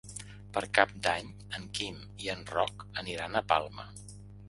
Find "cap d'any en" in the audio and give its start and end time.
0.77-1.69